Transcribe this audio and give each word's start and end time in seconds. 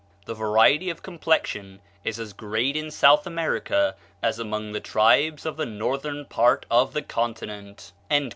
The 0.25 0.33
variety 0.33 0.89
of 0.89 1.03
complexion 1.03 1.79
is 2.03 2.19
as 2.19 2.33
great 2.33 2.75
in 2.75 2.89
South 2.89 3.27
America 3.27 3.95
as 4.23 4.39
among 4.39 4.71
the 4.71 4.79
tribes 4.79 5.45
of 5.45 5.57
the 5.57 5.65
northern 5.67 6.25
part 6.25 6.65
of 6.71 6.93
the 6.93 7.03
continent." 7.03 7.91